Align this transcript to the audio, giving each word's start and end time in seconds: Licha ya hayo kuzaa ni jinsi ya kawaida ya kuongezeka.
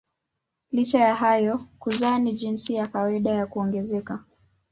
Licha 0.71 0.99
ya 0.99 1.15
hayo 1.15 1.65
kuzaa 1.79 2.19
ni 2.19 2.33
jinsi 2.33 2.73
ya 2.73 2.87
kawaida 2.87 3.31
ya 3.31 3.47
kuongezeka. 3.47 4.23